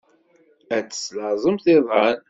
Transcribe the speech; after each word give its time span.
Ad 0.75 0.85
teslaẓemt 0.87 1.65
iḍan. 1.75 2.17